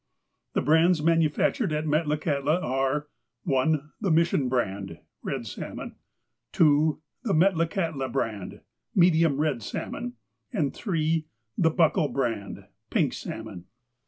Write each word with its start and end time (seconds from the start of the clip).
The 0.53 0.63
brands 0.63 1.03
manufactured 1.03 1.71
at 1.71 1.85
Metlakahtla 1.85 2.63
are: 2.63 3.07
1. 3.43 3.91
The" 4.01 4.09
Mission 4.11 4.49
Brand" 4.49 4.97
(red 5.21 5.45
salmon). 5.45 5.95
2. 6.53 6.99
The 7.23 7.33
''Metlakahtla 7.33 8.11
Brand" 8.11 8.61
(medium 8.95 9.39
red 9.39 9.61
salmon). 9.61 10.13
3. 10.73 11.27
The'' 11.55 11.69
Buckle 11.77 12.07
Brand" 12.07 12.65
(pink 12.89 13.13
salmon). 13.13 13.65